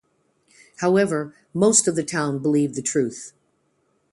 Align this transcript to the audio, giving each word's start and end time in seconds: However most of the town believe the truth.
However 0.77 1.35
most 1.53 1.87
of 1.87 1.95
the 1.95 2.01
town 2.01 2.39
believe 2.39 2.73
the 2.73 2.81
truth. 2.81 3.33